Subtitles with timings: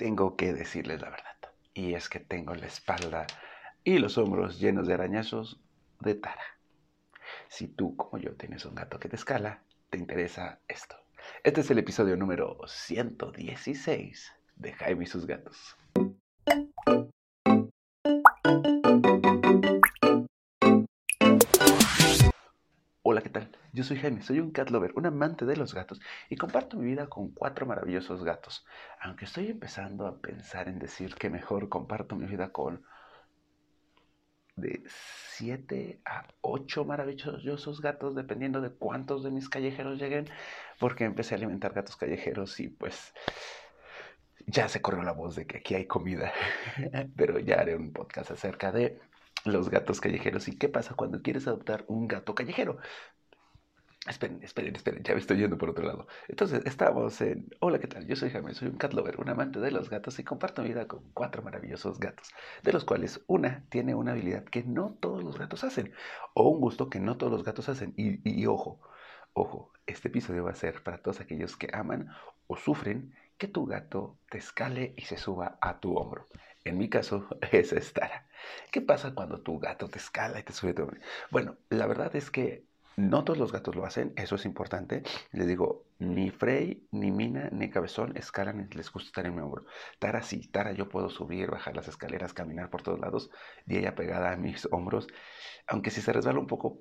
[0.00, 1.36] tengo que decirles la verdad.
[1.74, 3.26] Y es que tengo la espalda
[3.84, 5.60] y los hombros llenos de arañazos
[6.00, 6.42] de Tara.
[7.48, 10.96] Si tú, como yo, tienes un gato que te escala, te interesa esto.
[11.44, 15.76] Este es el episodio número 116 de Jaime y sus gatos.
[23.80, 26.84] Yo soy Jaime, soy un cat lover, un amante de los gatos y comparto mi
[26.84, 28.66] vida con cuatro maravillosos gatos.
[29.00, 32.84] Aunque estoy empezando a pensar en decir que mejor comparto mi vida con
[34.54, 40.26] de 7 a 8 maravillosos gatos, dependiendo de cuántos de mis callejeros lleguen,
[40.78, 43.14] porque empecé a alimentar gatos callejeros y pues
[44.46, 46.34] ya se corrió la voz de que aquí hay comida,
[47.16, 49.00] pero ya haré un podcast acerca de
[49.46, 52.76] los gatos callejeros y qué pasa cuando quieres adoptar un gato callejero.
[54.06, 56.06] Esperen, esperen, esperen, ya me estoy yendo por otro lado.
[56.26, 57.50] Entonces, estamos en...
[57.60, 58.06] Hola, ¿qué tal?
[58.06, 60.68] Yo soy Jaime, soy un cat lover, un amante de los gatos y comparto mi
[60.68, 62.30] vida con cuatro maravillosos gatos,
[62.62, 65.92] de los cuales una tiene una habilidad que no todos los gatos hacen,
[66.32, 67.92] o un gusto que no todos los gatos hacen.
[67.94, 68.80] Y, ojo,
[69.34, 72.08] ojo, este episodio va a ser para todos aquellos que aman
[72.46, 76.26] o sufren que tu gato te escale y se suba a tu hombro.
[76.64, 78.26] En mi caso, es Stara.
[78.70, 81.00] ¿Qué pasa cuando tu gato te escala y te sube a tu hombro?
[81.30, 85.02] Bueno, la verdad es que no todos los gatos lo hacen, eso es importante.
[85.32, 89.40] Les digo, ni Frey, ni Mina, ni Cabezón escalan y les gusta estar en mi
[89.42, 89.64] hombro.
[89.98, 93.30] Tara sí, Tara yo puedo subir, bajar las escaleras, caminar por todos lados
[93.66, 95.06] y ella pegada a mis hombros.
[95.66, 96.80] Aunque si se resbala un poco,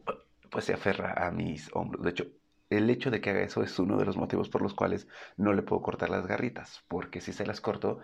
[0.52, 2.04] pues se aferra a mis hombros.
[2.04, 2.26] De hecho,
[2.70, 5.54] el hecho de que haga eso es uno de los motivos por los cuales no
[5.54, 8.00] le puedo cortar las garritas, porque si se las corto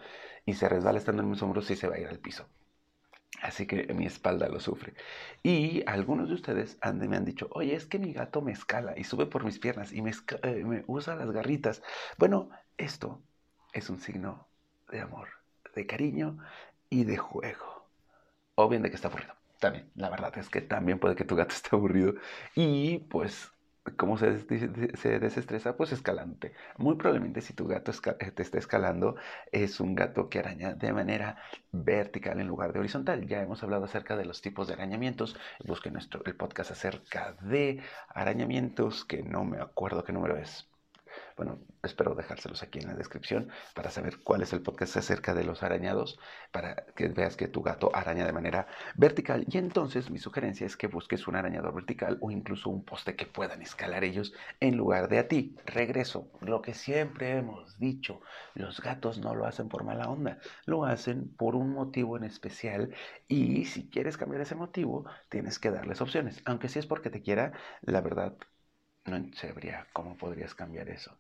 [0.45, 2.49] y se resbala estando en mis hombros, sí se va a ir al piso.
[3.41, 4.93] Así que mi espalda lo sufre.
[5.43, 8.97] Y algunos de ustedes han, me han dicho, oye, es que mi gato me escala
[8.97, 10.11] y sube por mis piernas y me,
[10.43, 11.81] eh, me usa las garritas.
[12.17, 13.21] Bueno, esto
[13.73, 14.47] es un signo
[14.89, 15.27] de amor,
[15.75, 16.37] de cariño
[16.89, 17.89] y de juego.
[18.55, 19.35] O bien de que está aburrido.
[19.59, 22.15] También, la verdad es que también puede que tu gato esté aburrido.
[22.55, 23.51] Y pues
[23.97, 24.39] ¿Cómo se,
[24.97, 25.77] se, desestresa?
[25.77, 26.53] Pues escalante.
[26.77, 29.15] Muy probablemente si tu gato eh, te está escalando,
[29.51, 31.37] es un gato que araña de manera
[31.71, 33.27] vertical en lugar de horizontal.
[33.27, 35.37] Ya hemos hablado acerca de los tipos de arañamientos.
[35.63, 40.67] Busquen nuestro, el podcast acerca de arañamientos, que no me acuerdo qué número es.
[41.35, 45.43] Bueno, espero dejárselos aquí en la descripción para saber cuál es el podcast acerca de
[45.43, 46.17] los arañados,
[46.53, 49.45] para que veas que tu gato araña de manera vertical.
[49.49, 53.25] Y entonces mi sugerencia es que busques un arañador vertical o incluso un poste que
[53.25, 55.57] puedan escalar ellos en lugar de a ti.
[55.65, 58.21] Regreso, lo que siempre hemos dicho,
[58.53, 62.95] los gatos no lo hacen por mala onda, lo hacen por un motivo en especial
[63.27, 66.41] y si quieres cambiar ese motivo, tienes que darles opciones.
[66.45, 68.37] Aunque si es porque te quiera, la verdad
[69.05, 71.17] no sabría cómo podrías cambiar eso.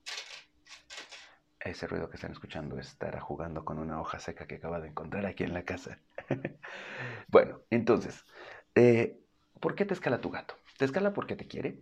[1.59, 5.25] Ese ruido que están escuchando estará jugando con una hoja seca que acaba de encontrar
[5.25, 5.99] aquí en la casa.
[7.27, 8.23] bueno, entonces,
[8.75, 9.19] eh,
[9.59, 10.55] ¿por qué te escala tu gato?
[10.77, 11.81] Te escala porque te quiere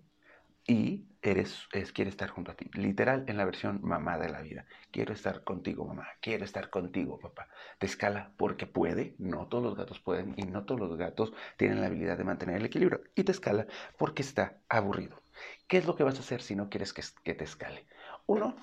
[0.66, 2.70] y eres, es, quiere estar junto a ti.
[2.74, 4.66] Literal en la versión mamá de la vida.
[4.92, 6.08] Quiero estar contigo, mamá.
[6.22, 7.50] Quiero estar contigo, papá.
[7.80, 9.16] Te escala porque puede.
[9.18, 12.58] No todos los gatos pueden y no todos los gatos tienen la habilidad de mantener
[12.58, 13.02] el equilibrio.
[13.16, 15.23] Y te escala porque está aburrido.
[15.68, 17.88] ¿Qué es lo que vas a hacer si no quieres que, te escale?
[18.26, 18.56] Uno,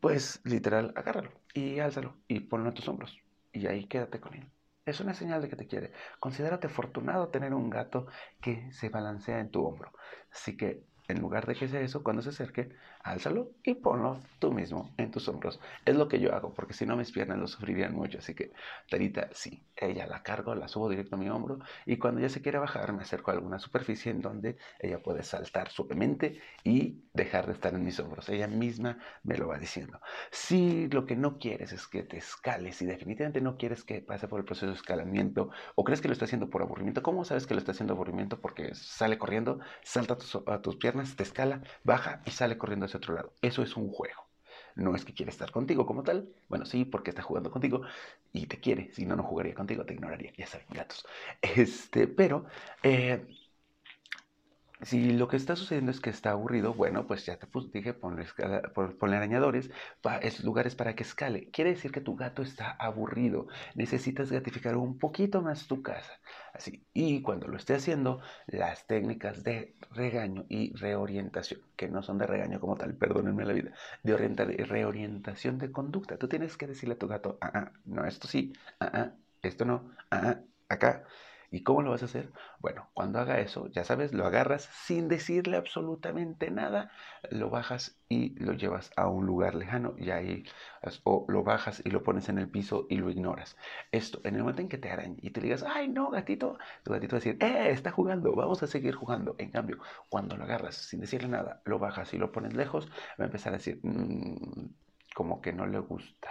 [0.00, 3.18] pues literal, agárralo y álzalo y ponlo en tus hombros
[3.52, 4.50] y ahí quédate con él.
[4.86, 5.92] Es una señal de que te quiere.
[6.18, 8.06] Considérate afortunado tener un gato
[8.40, 9.92] que se balancea en tu hombro.
[10.32, 12.70] Así que en lugar de que sea eso, cuando se acerque,
[13.02, 15.60] álzalo y ponlo tú mismo en tus hombros.
[15.84, 18.18] Es lo que yo hago, porque si no mis piernas lo sufrirían mucho.
[18.18, 18.52] Así que,
[18.88, 22.42] Tarita, sí, ella la cargo, la subo directo a mi hombro y cuando ella se
[22.42, 27.46] quiere bajar, me acerco a alguna superficie en donde ella puede saltar suavemente y dejar
[27.46, 28.28] de estar en mis hombros.
[28.28, 30.00] Ella misma me lo va diciendo.
[30.30, 34.28] Si lo que no quieres es que te escales y definitivamente no quieres que pase
[34.28, 37.46] por el proceso de escalamiento o crees que lo está haciendo por aburrimiento, ¿cómo sabes
[37.46, 38.40] que lo está haciendo aburrimiento?
[38.40, 40.16] Porque sale corriendo, salta
[40.46, 43.32] a tus piernas te escala, baja y sale corriendo hacia otro lado.
[43.42, 44.29] Eso es un juego.
[44.80, 46.34] No es que quiere estar contigo como tal.
[46.48, 47.82] Bueno, sí, porque está jugando contigo
[48.32, 48.92] y te quiere.
[48.92, 50.32] Si no, no jugaría contigo, te ignoraría.
[50.36, 51.06] Ya saben, gatos.
[51.42, 52.46] Este, pero
[52.82, 53.26] eh,
[54.82, 58.26] si lo que está sucediendo es que está aburrido, bueno, pues ya te dije, ponle,
[59.16, 59.70] arañadores,
[60.22, 61.50] es lugares para que escale.
[61.50, 66.20] Quiere decir que tu gato está aburrido, necesitas gratificar un poquito más tu casa.
[66.54, 72.18] Así, y cuando lo esté haciendo, las técnicas de regaño y reorientación, que no son
[72.18, 73.72] de regaño como tal, perdónenme la vida,
[74.02, 76.16] de reorientación de conducta.
[76.16, 79.12] Tú tienes que decirle a tu gato, ah, ah no, esto sí, ah, ah,
[79.42, 80.40] esto no, ah, ah
[80.70, 81.04] acá
[81.52, 82.30] ¿Y cómo lo vas a hacer?
[82.60, 86.92] Bueno, cuando haga eso, ya sabes, lo agarras sin decirle absolutamente nada,
[87.28, 90.44] lo bajas y lo llevas a un lugar lejano y ahí,
[91.02, 93.56] o lo bajas y lo pones en el piso y lo ignoras.
[93.90, 96.92] Esto, en el momento en que te arañe y te digas, ay no, gatito, tu
[96.92, 99.34] gatito va a decir, eh, está jugando, vamos a seguir jugando.
[99.38, 102.88] En cambio, cuando lo agarras sin decirle nada, lo bajas y lo pones lejos,
[103.20, 104.68] va a empezar a decir, mmm,
[105.16, 106.30] como que no le gusta,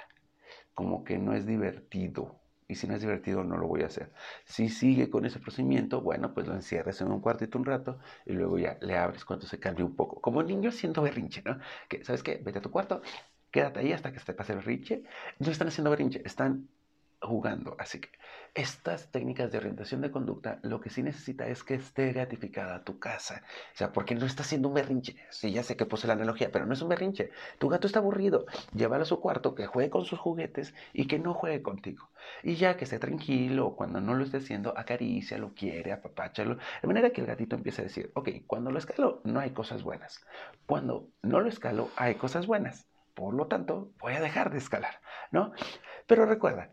[0.74, 2.40] como que no es divertido
[2.70, 4.14] y si no es divertido no lo voy a hacer.
[4.46, 8.34] Si sigue con ese procedimiento, bueno, pues lo encierres en un cuartito un rato y
[8.34, 10.22] luego ya le abres cuando se cambie un poco.
[10.22, 11.60] Como niño siendo berrinche, ¿no?
[11.90, 12.38] Que, ¿sabes qué?
[12.44, 13.02] Vete a tu cuarto,
[13.52, 15.04] quédate ahí hasta que se te pase el berrinche.
[15.40, 16.70] No están haciendo berrinche, están
[17.22, 17.76] jugando.
[17.80, 18.10] Así que
[18.54, 23.00] estas técnicas de orientación de conducta lo que sí necesita es que esté gratificada tu
[23.00, 23.44] casa.
[23.74, 25.16] O sea, porque no está haciendo un berrinche.
[25.30, 27.32] Sí, ya sé que puse la analogía, pero no es un berrinche.
[27.60, 28.46] Tu gato está aburrido.
[28.74, 32.10] Llévalo a su cuarto, que juegue con sus juguetes y que no juegue contigo.
[32.44, 36.58] Y ya que esté tranquilo, cuando no lo esté haciendo, acaricia, lo quiere, apapáchalo.
[36.82, 39.84] De manera que el gatito empiece a decir, ok, cuando lo escalo no hay cosas
[39.84, 40.26] buenas.
[40.66, 42.88] Cuando no lo escalo hay cosas buenas.
[43.14, 45.02] Por lo tanto, voy a dejar de escalar,
[45.32, 45.52] ¿no?
[46.08, 46.70] Pero recuerda,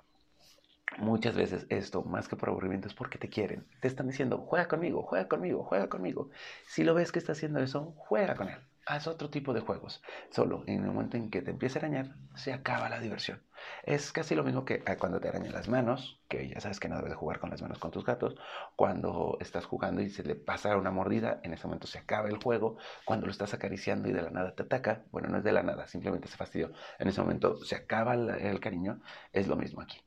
[0.98, 3.66] Muchas veces esto, más que por aburrimiento, es porque te quieren.
[3.80, 6.30] Te están diciendo, juega conmigo, juega conmigo, juega conmigo.
[6.66, 8.58] Si lo ves que está haciendo eso, juega con él.
[8.86, 10.00] Haz otro tipo de juegos.
[10.30, 13.42] Solo en el momento en que te empiece a arañar, se acaba la diversión.
[13.82, 16.88] Es casi lo mismo que ah, cuando te arañan las manos, que ya sabes que
[16.88, 18.36] no debes jugar con las manos con tus gatos.
[18.76, 22.42] Cuando estás jugando y se le pasa una mordida, en ese momento se acaba el
[22.42, 22.78] juego.
[23.04, 25.62] Cuando lo estás acariciando y de la nada te ataca, bueno, no es de la
[25.62, 26.70] nada, simplemente se fastidió.
[26.98, 29.00] En ese momento se acaba el cariño.
[29.32, 30.00] Es lo mismo aquí.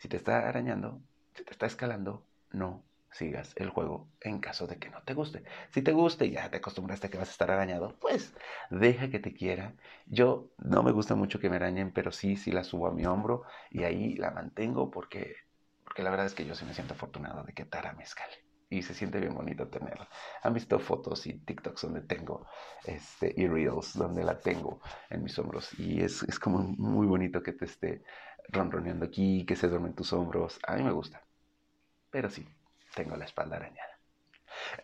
[0.00, 1.02] Si te está arañando,
[1.34, 2.82] si te está escalando, no
[3.12, 5.44] sigas el juego en caso de que no te guste.
[5.68, 8.32] Si te guste y ya te acostumbraste a que vas a estar arañado, pues
[8.70, 9.74] deja que te quiera.
[10.06, 13.04] Yo no me gusta mucho que me arañen, pero sí, sí la subo a mi
[13.04, 15.36] hombro y ahí la mantengo porque,
[15.84, 18.32] porque la verdad es que yo sí me siento afortunado de que Tara me escale.
[18.72, 20.08] Y se siente bien bonito tenerla.
[20.44, 22.46] Han visto fotos y TikToks donde tengo,
[22.84, 24.80] este, y Reels donde la tengo
[25.10, 25.76] en mis hombros.
[25.78, 28.04] Y es, es como muy bonito que te esté
[28.52, 30.58] ronroneando aquí, que se duerme en tus hombros.
[30.66, 31.22] A mí me gusta.
[32.10, 32.46] Pero sí,
[32.94, 33.90] tengo la espalda arañada.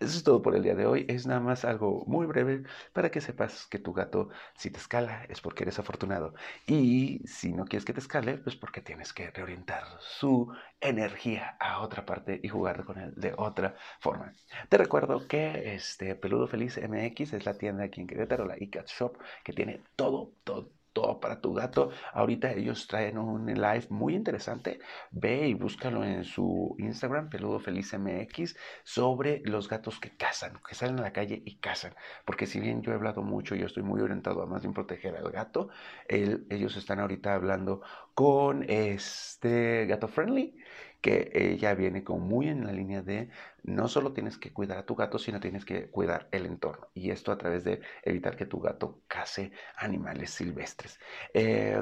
[0.00, 1.04] Eso es todo por el día de hoy.
[1.08, 5.24] Es nada más algo muy breve para que sepas que tu gato, si te escala,
[5.28, 6.34] es porque eres afortunado.
[6.66, 11.80] Y si no quieres que te escale, pues porque tienes que reorientar su energía a
[11.80, 14.32] otra parte y jugar con él de otra forma.
[14.68, 18.88] Te recuerdo que este Peludo Feliz MX es la tienda aquí en Querétaro, la iCat
[18.88, 21.90] Shop, que tiene todo, todo todo para tu gato.
[22.14, 24.80] Ahorita ellos traen un live muy interesante.
[25.10, 30.74] Ve y búscalo en su Instagram, Peludo Feliz MX, sobre los gatos que cazan, que
[30.74, 31.94] salen a la calle y cazan.
[32.24, 35.14] Porque si bien yo he hablado mucho, yo estoy muy orientado a más bien proteger
[35.16, 35.68] al gato,
[36.08, 37.82] ellos están ahorita hablando
[38.14, 40.56] con este gato friendly
[41.00, 43.30] que ella viene como muy en la línea de
[43.62, 46.88] no solo tienes que cuidar a tu gato, sino tienes que cuidar el entorno.
[46.94, 50.98] Y esto a través de evitar que tu gato case animales silvestres.
[51.34, 51.80] Eh,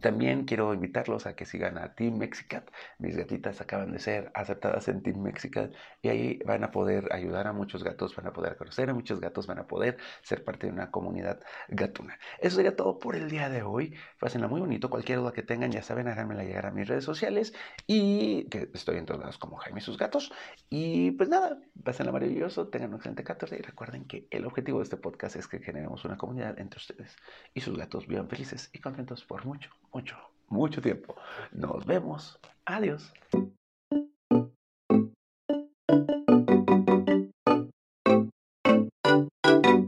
[0.00, 2.70] también quiero invitarlos a que sigan a Team Mexicat.
[2.98, 5.72] Mis gatitas acaban de ser aceptadas en Team Mexicat
[6.02, 9.20] y ahí van a poder ayudar a muchos gatos, van a poder conocer a muchos
[9.20, 12.18] gatos, van a poder ser parte de una comunidad gatuna.
[12.40, 13.94] Eso sería todo por el día de hoy.
[14.20, 14.90] Pásenla muy bonito.
[14.90, 17.54] Cualquier duda que tengan, ya saben, háganmela llegar a mis redes sociales
[17.86, 20.32] y que estoy en todas como Jaime y sus gatos.
[20.68, 24.84] Y pues nada, pásenla maravilloso, tengan un excelente 14 y recuerden que el objetivo de
[24.84, 27.16] este podcast es que generemos una comunidad entre ustedes
[27.54, 30.16] y sus gatos vivan felices y contentos por mucho mucho,
[30.48, 31.16] mucho tiempo.
[31.52, 32.38] Nos vemos.
[32.66, 33.12] Adiós.